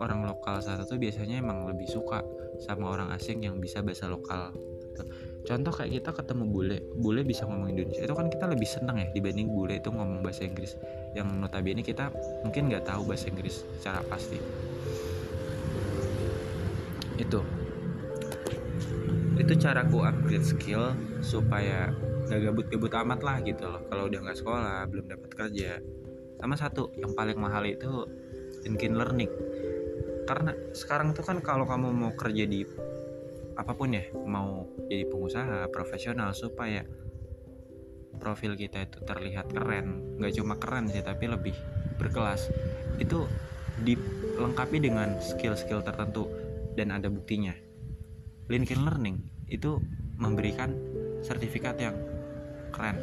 orang 0.00 0.24
lokal 0.24 0.60
saat 0.64 0.86
itu 0.86 0.96
biasanya 0.96 1.40
emang 1.40 1.68
lebih 1.68 1.86
suka 1.86 2.24
sama 2.62 2.94
orang 2.94 3.12
asing 3.12 3.42
yang 3.42 3.58
bisa 3.58 3.82
bahasa 3.82 4.08
lokal. 4.08 4.54
Contoh 5.44 5.72
kayak 5.74 6.00
kita 6.00 6.10
ketemu 6.14 6.44
bule 6.48 6.78
bule 6.96 7.20
bisa 7.26 7.44
ngomong 7.44 7.74
Indonesia. 7.74 8.06
Itu 8.06 8.16
kan 8.16 8.32
kita 8.32 8.48
lebih 8.48 8.68
senang 8.68 8.96
ya 8.96 9.08
dibanding 9.12 9.50
bule 9.50 9.82
itu 9.82 9.90
ngomong 9.92 10.24
bahasa 10.24 10.46
Inggris 10.46 10.78
yang 11.14 11.30
notabene 11.38 11.80
kita 11.80 12.10
mungkin 12.42 12.68
nggak 12.68 12.90
tahu 12.90 13.06
bahasa 13.06 13.30
Inggris 13.30 13.62
secara 13.78 14.02
pasti. 14.10 14.38
Itu. 17.14 17.40
Itu 19.34 19.52
caraku 19.58 20.06
upgrade 20.06 20.46
skill 20.46 20.94
supaya 21.22 21.90
gak 22.24 22.40
gabut-gabut 22.50 22.92
amat 23.06 23.20
lah 23.22 23.36
gitu 23.42 23.66
loh. 23.66 23.82
Kalau 23.86 24.10
udah 24.10 24.20
nggak 24.22 24.38
sekolah 24.38 24.86
belum 24.90 25.06
dapat 25.10 25.30
kerja. 25.34 25.78
Sama 26.38 26.54
satu 26.58 26.90
yang 26.98 27.14
paling 27.14 27.38
mahal 27.38 27.62
itu 27.66 28.06
LinkedIn 28.66 28.94
Learning. 28.98 29.32
Karena 30.24 30.56
sekarang 30.74 31.12
tuh 31.12 31.22
kan 31.22 31.38
kalau 31.44 31.68
kamu 31.68 31.92
mau 31.94 32.12
kerja 32.16 32.44
di 32.48 32.64
apa 33.54 33.70
pun 33.70 33.94
ya 33.94 34.02
mau 34.26 34.66
jadi 34.90 35.06
pengusaha 35.06 35.70
profesional 35.70 36.34
supaya 36.34 36.82
profil 38.16 38.56
kita 38.56 38.86
itu 38.86 38.98
terlihat 39.02 39.50
keren. 39.52 40.18
Nggak 40.18 40.32
cuma 40.40 40.54
keren 40.56 40.88
sih 40.90 41.02
tapi 41.04 41.28
lebih 41.28 41.56
berkelas. 41.98 42.50
Itu 42.98 43.26
dilengkapi 43.82 44.78
dengan 44.78 45.18
skill-skill 45.18 45.82
tertentu 45.82 46.30
dan 46.78 46.94
ada 46.94 47.10
buktinya. 47.10 47.54
LinkedIn 48.50 48.82
Learning 48.84 49.18
itu 49.48 49.80
memberikan 50.20 50.74
sertifikat 51.24 51.80
yang 51.80 51.96
keren. 52.70 52.98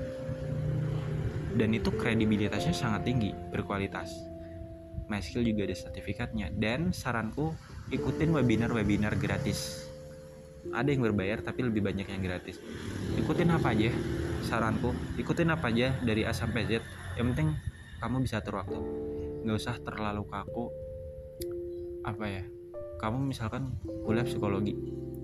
Dan 1.51 1.75
itu 1.75 1.91
kredibilitasnya 1.91 2.71
sangat 2.71 3.03
tinggi 3.03 3.35
berkualitas. 3.51 4.31
MySkill 5.11 5.43
juga 5.43 5.67
ada 5.67 5.75
sertifikatnya. 5.75 6.47
Dan 6.55 6.95
saranku 6.95 7.51
ikutin 7.91 8.31
webinar-webinar 8.31 9.19
gratis. 9.19 9.91
Ada 10.71 10.95
yang 10.95 11.03
berbayar 11.11 11.43
tapi 11.43 11.67
lebih 11.67 11.83
banyak 11.83 12.07
yang 12.07 12.21
gratis. 12.23 12.61
Ikutin 13.19 13.51
apa 13.51 13.75
aja 13.75 13.91
saranku 14.43 14.93
ikutin 15.17 15.53
apa 15.53 15.69
aja 15.69 15.95
dari 16.01 16.25
A 16.25 16.33
sampai 16.33 16.67
Z. 16.67 16.81
Yang 17.17 17.25
penting 17.33 17.49
kamu 18.01 18.25
bisa 18.25 18.41
atur 18.41 18.61
waktu. 18.61 18.79
Nggak 19.45 19.57
usah 19.57 19.75
terlalu 19.81 20.23
kaku 20.27 20.65
apa 22.01 22.25
ya 22.25 22.43
kamu 23.01 23.33
misalkan 23.33 23.73
kuliah 24.05 24.25
psikologi. 24.25 24.73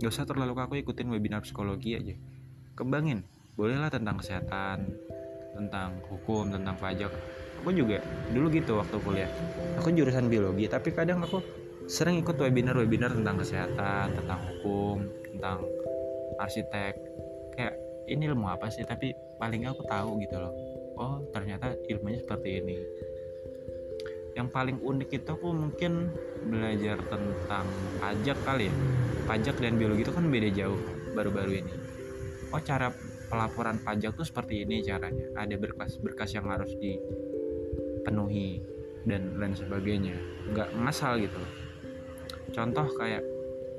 Nggak 0.02 0.12
usah 0.14 0.26
terlalu 0.26 0.54
kaku 0.54 0.74
ikutin 0.82 1.08
webinar 1.14 1.42
psikologi 1.46 1.98
aja. 1.98 2.16
Kembangin 2.78 3.26
bolehlah 3.58 3.90
tentang 3.90 4.22
kesehatan 4.22 4.94
tentang 5.58 5.98
hukum 6.10 6.54
tentang 6.54 6.78
pajak. 6.78 7.10
Aku 7.62 7.74
juga 7.74 8.02
dulu 8.30 8.54
gitu 8.54 8.78
waktu 8.78 8.98
kuliah. 9.02 9.32
Aku 9.82 9.90
jurusan 9.90 10.30
biologi 10.30 10.70
tapi 10.70 10.94
kadang 10.94 11.26
aku 11.26 11.42
sering 11.88 12.20
ikut 12.20 12.36
webinar-webinar 12.36 13.16
tentang 13.16 13.40
kesehatan 13.40 14.12
tentang 14.12 14.40
hukum 14.44 15.08
tentang 15.32 15.64
arsitek 16.36 17.00
ini 18.10 18.24
ilmu 18.28 18.48
apa 18.48 18.72
sih? 18.72 18.84
Tapi 18.88 19.14
paling 19.38 19.68
aku 19.68 19.84
tahu 19.86 20.18
gitu 20.24 20.36
loh. 20.40 20.54
Oh 20.98 21.22
ternyata 21.30 21.76
ilmunya 21.92 22.20
seperti 22.24 22.50
ini. 22.64 22.78
Yang 24.34 24.48
paling 24.54 24.78
unik 24.82 25.10
itu 25.12 25.30
aku 25.34 25.50
mungkin 25.50 26.14
belajar 26.46 27.02
tentang 27.10 27.68
pajak 28.02 28.38
kali 28.46 28.70
ya. 28.70 28.76
Pajak 29.28 29.56
dan 29.60 29.76
biologi 29.76 30.08
itu 30.08 30.14
kan 30.14 30.26
beda 30.30 30.50
jauh 30.54 30.80
baru-baru 31.14 31.62
ini. 31.62 31.74
Oh 32.54 32.62
cara 32.64 32.94
pelaporan 33.28 33.82
pajak 33.84 34.16
tuh 34.16 34.26
seperti 34.26 34.64
ini 34.64 34.86
caranya. 34.86 35.36
Ada 35.36 35.60
berkas-berkas 35.60 36.32
yang 36.38 36.48
harus 36.48 36.72
dipenuhi 36.80 38.62
dan 39.04 39.36
lain 39.36 39.54
sebagainya. 39.58 40.16
Nggak 40.54 40.70
ngasal 40.80 41.20
gitu 41.22 41.42
contoh 42.52 42.88
kayak 42.96 43.24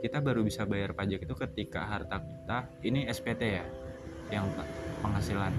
kita 0.05 0.23
baru 0.23 0.45
bisa 0.47 0.63
bayar 0.69 0.95
pajak 0.95 1.25
itu 1.25 1.35
ketika 1.35 1.83
harta 1.89 2.23
kita 2.23 2.59
ini 2.87 3.09
SPT 3.09 3.43
ya 3.43 3.65
yang 4.29 4.47
penghasilan. 5.01 5.53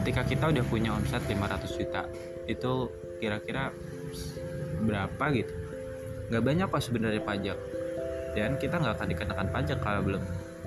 Ketika 0.00 0.22
kita 0.24 0.44
udah 0.48 0.64
punya 0.64 0.90
omset 0.94 1.22
500 1.26 1.78
juta 1.78 2.02
itu 2.46 2.72
kira-kira 3.18 3.74
berapa 4.86 5.24
gitu? 5.34 5.52
Nggak 6.30 6.44
banyak 6.46 6.66
kok 6.70 6.82
sebenarnya 6.82 7.22
pajak. 7.22 7.58
Dan 8.30 8.56
kita 8.62 8.78
nggak 8.78 8.94
akan 8.96 9.08
dikenakan 9.10 9.48
pajak 9.50 9.78
kalau 9.82 10.00
belum 10.06 10.22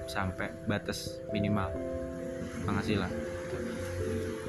sampai 0.06 0.52
batas 0.68 1.24
minimal 1.32 1.72
penghasilan. 2.68 3.10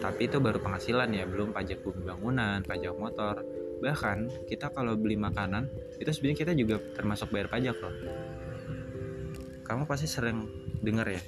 Tapi 0.02 0.20
itu 0.26 0.36
baru 0.42 0.58
penghasilan 0.60 1.08
ya 1.14 1.24
belum 1.24 1.54
pajak 1.54 1.80
bumi 1.80 2.02
bangunan 2.02 2.60
pajak 2.66 2.92
motor. 2.98 3.46
Bahkan 3.78 4.46
kita 4.50 4.74
kalau 4.74 4.98
beli 4.98 5.14
makanan 5.14 5.70
itu 6.02 6.10
sebenarnya 6.10 6.38
kita 6.44 6.52
juga 6.58 6.76
termasuk 6.98 7.30
bayar 7.30 7.48
pajak 7.48 7.76
loh. 7.78 7.94
Kamu 9.64 9.88
pasti 9.88 10.10
sering 10.10 10.44
dengar 10.84 11.08
ya 11.08 11.22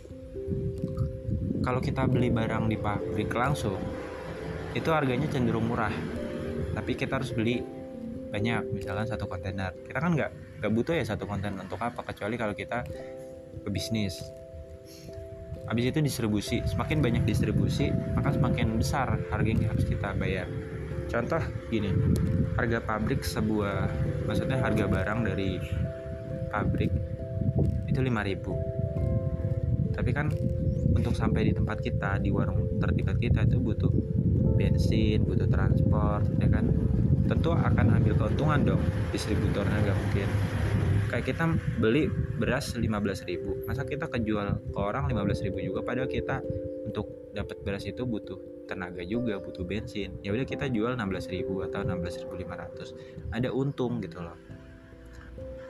kalau 1.66 1.82
kita 1.82 2.06
beli 2.06 2.30
barang 2.30 2.70
di 2.70 2.78
pabrik 2.78 3.34
langsung 3.34 3.82
itu 4.76 4.86
harganya 4.92 5.26
cenderung 5.26 5.66
murah. 5.66 5.90
Tapi 6.76 6.92
kita 6.94 7.18
harus 7.18 7.32
beli 7.32 7.58
banyak 8.30 8.70
misalkan 8.70 9.08
satu 9.08 9.26
kontainer. 9.26 9.74
Kita 9.82 9.98
kan 9.98 10.14
nggak 10.14 10.62
nggak 10.62 10.72
butuh 10.72 10.94
ya 10.94 11.02
satu 11.02 11.26
kontainer 11.26 11.58
untuk 11.58 11.82
apa 11.82 12.06
kecuali 12.06 12.38
kalau 12.38 12.54
kita 12.54 12.86
ke 13.64 13.68
bisnis. 13.72 14.22
Habis 15.66 15.90
itu 15.90 15.98
distribusi. 15.98 16.62
Semakin 16.62 17.02
banyak 17.02 17.24
distribusi 17.26 17.90
maka 18.14 18.30
semakin 18.30 18.78
besar 18.78 19.18
harga 19.34 19.48
yang 19.48 19.66
harus 19.66 19.88
kita 19.88 20.14
bayar. 20.14 20.46
Contoh 21.10 21.42
gini 21.72 21.90
harga 22.54 22.78
pabrik 22.78 23.26
sebuah 23.26 23.90
maksudnya 24.30 24.62
harga 24.62 24.86
barang 24.86 25.20
dari 25.26 25.58
pabrik 26.52 26.92
itu 27.90 27.98
5000 27.98 28.85
tapi 29.96 30.12
kan 30.12 30.28
untuk 30.92 31.16
sampai 31.16 31.48
di 31.48 31.52
tempat 31.56 31.80
kita 31.80 32.20
di 32.20 32.28
warung 32.28 32.78
terdekat 32.78 33.16
kita 33.16 33.48
itu 33.48 33.56
butuh 33.56 33.90
bensin 34.56 35.24
butuh 35.24 35.48
transport 35.48 36.24
ya 36.38 36.48
kan? 36.52 36.68
Tentu 37.26 37.50
akan 37.50 37.86
ambil 37.98 38.14
keuntungan 38.14 38.60
dong 38.62 38.82
distributornya 39.10 39.82
gak 39.82 39.98
mungkin. 39.98 40.28
Kayak 41.10 41.24
kita 41.32 41.44
beli 41.80 42.06
beras 42.38 42.76
15.000 42.76 43.66
masa 43.66 43.82
kita 43.82 44.06
kejual 44.06 44.62
ke 44.70 44.78
orang 44.78 45.10
15.000 45.10 45.50
juga? 45.58 45.80
Padahal 45.82 46.06
kita 46.06 46.44
untuk 46.86 47.32
dapat 47.34 47.60
beras 47.66 47.84
itu 47.84 48.06
butuh 48.06 48.38
tenaga 48.66 49.02
juga 49.06 49.38
butuh 49.38 49.62
bensin. 49.62 50.14
Ya 50.22 50.34
udah 50.34 50.46
kita 50.46 50.70
jual 50.70 50.94
16.000 50.94 51.46
atau 51.70 51.80
16.500 51.82 53.34
ada 53.34 53.48
untung 53.50 53.98
gitu 54.02 54.22
loh. 54.22 54.38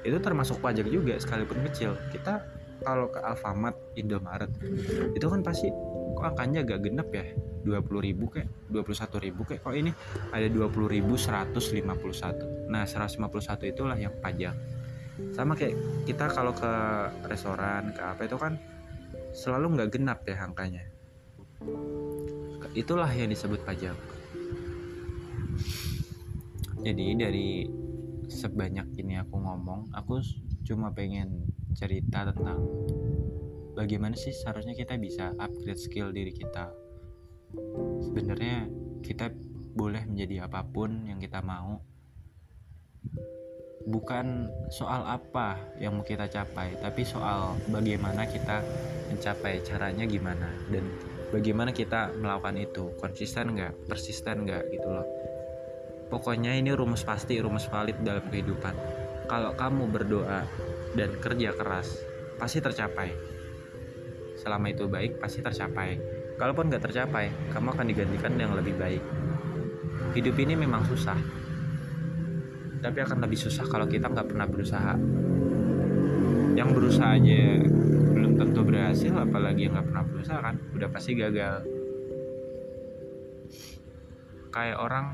Itu 0.07 0.23
termasuk 0.23 0.63
pajak 0.63 0.87
juga 0.89 1.19
sekalipun 1.19 1.67
kecil. 1.67 1.99
Kita 2.15 2.56
kalau 2.83 3.09
ke 3.09 3.21
Alfamart 3.23 3.77
Indomaret 3.97 4.51
itu 5.15 5.27
kan 5.27 5.41
pasti 5.41 5.69
kok 6.17 6.25
angkanya 6.33 6.65
agak 6.65 6.81
genep 6.89 7.09
ya 7.13 7.27
20 7.67 8.07
ribu 8.07 8.31
kayak 8.31 8.49
21 8.71 9.27
ribu 9.27 9.43
kayak 9.43 9.61
kok 9.61 9.75
ini 9.75 9.91
ada 10.31 10.47
20 10.47 10.95
ribu 10.95 11.19
151 11.19 12.71
nah 12.71 12.87
151 12.87 13.73
itulah 13.73 13.99
yang 13.99 14.15
pajak. 14.23 14.55
Sama 15.33 15.57
kayak 15.57 15.75
kita 16.05 16.29
kalau 16.29 16.53
ke 16.53 16.73
restoran 17.27 17.91
ke 17.97 18.03
apa 18.05 18.29
itu 18.29 18.37
kan 18.37 18.61
selalu 19.33 19.77
nggak 19.77 19.91
genap 19.97 20.21
ya 20.29 20.37
angkanya. 20.45 20.85
Itulah 22.77 23.09
yang 23.09 23.33
disebut 23.33 23.65
pajak. 23.65 23.97
Jadi 26.85 27.07
dari 27.17 27.49
sebanyak 28.29 28.93
ini 29.01 29.17
aku 29.19 29.41
ngomong 29.41 29.91
aku 29.97 30.21
cuma 30.67 30.91
pengen 30.91 31.47
cerita 31.79 32.27
tentang 32.35 32.59
bagaimana 33.79 34.19
sih 34.19 34.35
seharusnya 34.35 34.75
kita 34.75 34.99
bisa 34.99 35.31
upgrade 35.39 35.79
skill 35.79 36.11
diri 36.11 36.35
kita. 36.35 36.75
Sebenarnya 38.03 38.67
kita 39.07 39.31
boleh 39.79 40.03
menjadi 40.11 40.51
apa 40.51 40.67
pun 40.67 41.07
yang 41.07 41.23
kita 41.23 41.39
mau. 41.45 41.79
Bukan 43.87 44.51
soal 44.75 45.07
apa 45.07 45.63
yang 45.79 45.95
mau 45.95 46.03
kita 46.03 46.27
capai 46.27 46.75
tapi 46.83 47.07
soal 47.07 47.55
bagaimana 47.71 48.27
kita 48.27 48.59
mencapai 49.15 49.63
caranya 49.63 50.03
gimana 50.11 50.51
dan 50.75 50.83
bagaimana 51.31 51.71
kita 51.71 52.11
melakukan 52.19 52.59
itu. 52.59 52.91
Konsisten 52.99 53.55
nggak? 53.55 53.87
Persisten 53.87 54.43
nggak? 54.43 54.75
Gitu 54.75 54.89
loh. 54.91 55.07
Pokoknya 56.11 56.59
ini 56.59 56.75
rumus 56.75 57.07
pasti 57.07 57.39
rumus 57.39 57.71
valid 57.71 58.03
dalam 58.03 58.27
kehidupan 58.27 59.06
kalau 59.27 59.53
kamu 59.59 59.91
berdoa 59.91 60.47
dan 60.95 61.11
kerja 61.19 61.51
keras 61.53 61.99
pasti 62.39 62.63
tercapai. 62.63 63.11
Selama 64.39 64.71
itu 64.71 64.87
baik 64.87 65.19
pasti 65.19 65.43
tercapai. 65.43 65.99
Kalaupun 66.39 66.71
nggak 66.71 66.87
tercapai 66.87 67.31
kamu 67.51 67.75
akan 67.75 67.87
digantikan 67.91 68.33
yang 68.39 68.55
lebih 68.55 68.79
baik. 68.79 69.03
Hidup 70.15 70.37
ini 70.39 70.55
memang 70.55 70.87
susah. 70.87 71.19
Tapi 72.81 72.99
akan 73.03 73.19
lebih 73.27 73.39
susah 73.41 73.67
kalau 73.67 73.91
kita 73.91 74.07
nggak 74.07 74.31
pernah 74.31 74.47
berusaha. 74.47 74.95
Yang 76.57 76.69
berusaha 76.73 77.11
aja 77.19 77.61
belum 78.17 78.33
tentu 78.41 78.61
berhasil 78.65 79.13
apalagi 79.13 79.69
yang 79.69 79.77
nggak 79.77 79.87
pernah 79.93 80.05
berusaha 80.07 80.39
kan 80.39 80.55
udah 80.73 80.89
pasti 80.89 81.13
gagal. 81.19 81.67
Kayak 84.55 84.79
orang 84.81 85.07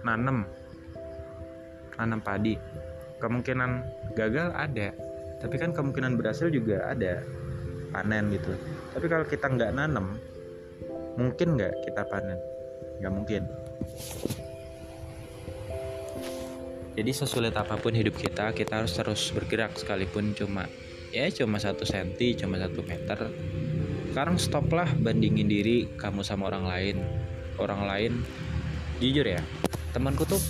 nanem 0.00 0.48
nanam 2.00 2.24
padi 2.24 2.56
kemungkinan 3.20 3.84
gagal 4.16 4.50
ada 4.56 4.90
tapi 5.40 5.56
kan 5.56 5.72
kemungkinan 5.72 6.20
berhasil 6.20 6.52
juga 6.52 6.84
ada 6.84 7.24
panen 7.90 8.28
gitu. 8.30 8.52
Tapi 8.92 9.06
kalau 9.08 9.24
kita 9.24 9.48
nggak 9.48 9.72
nanam 9.72 10.20
mungkin 11.16 11.56
nggak 11.56 11.72
kita 11.88 12.04
panen? 12.06 12.36
Nggak 13.00 13.12
mungkin. 13.16 13.42
Jadi 16.94 17.10
sesulit 17.16 17.56
apa 17.56 17.80
pun 17.80 17.96
hidup 17.96 18.20
kita 18.20 18.52
kita 18.52 18.84
harus 18.84 18.92
terus 18.92 19.32
bergerak 19.32 19.72
sekalipun 19.80 20.36
cuma 20.36 20.68
ya 21.08 21.32
cuma 21.32 21.56
satu 21.56 21.88
senti 21.88 22.36
cuma 22.36 22.60
satu 22.60 22.84
meter. 22.84 23.32
Sekarang 24.12 24.36
stoplah 24.36 24.90
bandingin 25.00 25.48
diri 25.48 25.88
kamu 25.96 26.20
sama 26.20 26.52
orang 26.52 26.68
lain. 26.68 26.96
Orang 27.56 27.88
lain 27.88 28.20
jujur 29.00 29.24
ya 29.24 29.40
temanku 29.96 30.28
tuh 30.28 30.40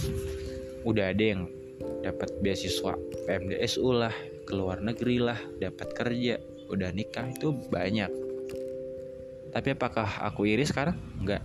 udah 0.82 1.14
ada 1.14 1.22
yang 1.22 1.59
dapat 2.00 2.36
beasiswa 2.40 2.96
PMDSU 3.24 3.88
lah 3.92 4.12
keluar 4.44 4.82
negeri 4.82 5.22
lah 5.22 5.38
dapat 5.60 5.92
kerja 5.94 6.40
udah 6.70 6.90
nikah 6.94 7.26
itu 7.30 7.50
banyak. 7.50 8.10
Tapi 9.50 9.68
apakah 9.74 10.22
aku 10.22 10.46
iri 10.46 10.62
sekarang? 10.62 10.94
Enggak. 11.18 11.42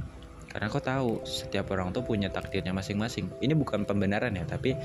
Karena 0.49 0.71
kau 0.71 0.79
tahu 0.79 1.09
setiap 1.25 1.73
orang 1.73 1.91
tuh 1.91 2.05
punya 2.05 2.29
takdirnya 2.29 2.71
masing-masing. 2.71 3.27
Ini 3.41 3.57
bukan 3.57 3.83
pembenaran 3.83 4.37
ya 4.37 4.45
tapi 4.45 4.77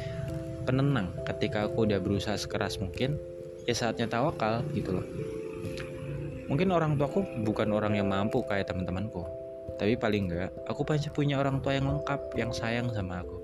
penenang. 0.65 1.13
Ketika 1.29 1.69
aku 1.69 1.85
udah 1.87 2.01
berusaha 2.01 2.35
sekeras 2.35 2.81
mungkin 2.81 3.21
ya 3.69 3.77
saatnya 3.77 4.09
tawakal 4.09 4.65
gitu 4.73 5.01
loh. 5.01 5.07
Mungkin 6.51 6.75
orang 6.75 6.99
tuaku 6.99 7.23
bukan 7.47 7.71
orang 7.71 7.95
yang 7.95 8.09
mampu 8.09 8.43
kayak 8.43 8.67
teman-temanku. 8.73 9.23
Tapi 9.77 9.97
paling 9.97 10.29
enggak 10.29 10.51
aku 10.69 10.85
pasti 10.85 11.09
punya 11.13 11.41
orang 11.41 11.61
tua 11.65 11.77
yang 11.77 11.89
lengkap 11.89 12.21
yang 12.37 12.51
sayang 12.53 12.93
sama 12.93 13.25
aku 13.25 13.40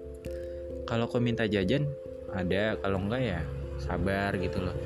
kalau 0.87 1.11
kau 1.11 1.19
minta 1.19 1.45
jajan 1.45 1.91
ada. 2.31 2.79
Kalau 2.79 3.03
enggak 3.03 3.23
ya 3.27 3.41
sabar 3.83 4.33
gitu 4.39 4.63
loh. 4.63 4.77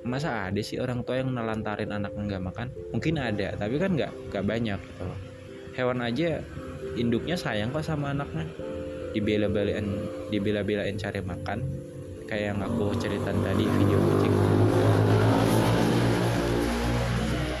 Masa 0.00 0.48
ada 0.48 0.58
sih 0.64 0.80
orang 0.80 1.04
tua 1.04 1.20
yang 1.20 1.36
nelantarin 1.36 1.92
anak 1.92 2.16
nggak 2.16 2.40
makan? 2.40 2.72
Mungkin 2.96 3.20
ada 3.20 3.52
tapi 3.54 3.76
kan 3.76 3.94
nggak 3.94 4.32
nggak 4.32 4.44
banyak 4.48 4.80
gitu 4.80 5.02
loh. 5.04 5.18
Hewan 5.76 6.00
aja 6.02 6.40
induknya 6.96 7.36
sayang 7.36 7.70
kok 7.70 7.84
sama 7.84 8.16
anaknya. 8.16 8.48
Dibela-belain 9.12 9.86
dibela-belain 10.32 10.96
cari 10.96 11.20
makan. 11.20 11.60
Kayak 12.24 12.56
yang 12.56 12.60
aku 12.64 12.96
ceritain 12.96 13.38
tadi 13.44 13.64
video 13.68 13.98
kucing. 14.00 14.34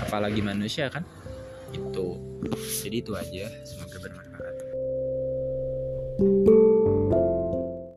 Apalagi 0.08 0.40
manusia 0.40 0.88
kan? 0.88 1.04
Itu. 1.76 2.16
Jadi 2.80 2.96
itu 3.04 3.12
aja 3.14 3.46
semoga 3.68 4.00
bermanfaat 4.00 4.56